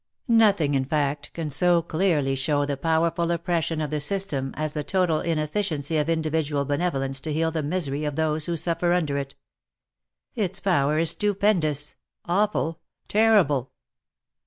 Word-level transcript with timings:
Nothing, 0.27 0.73
in 0.73 0.83
fact, 0.85 1.31
can 1.33 1.51
so 1.51 1.83
clearly 1.83 2.33
show 2.33 2.65
the 2.65 2.75
powerful 2.75 3.29
oppression 3.29 3.79
of 3.79 3.91
the 3.91 3.99
system 3.99 4.51
as 4.57 4.73
the 4.73 4.83
total 4.83 5.19
inefficiency 5.19 5.95
of 5.97 6.09
individual 6.09 6.65
benevolence 6.65 7.19
to 7.21 7.31
heal 7.31 7.51
the 7.51 7.61
misery 7.61 8.03
of 8.03 8.15
those 8.15 8.47
who 8.47 8.57
suffer 8.57 8.93
under 8.93 9.15
it. 9.19 9.35
Its 10.33 10.59
power 10.59 10.97
is 10.97 11.11
stupendous, 11.11 11.97
awful, 12.25 12.79
terrible 13.07 13.73